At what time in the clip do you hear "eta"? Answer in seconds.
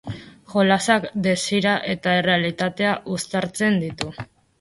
1.95-2.15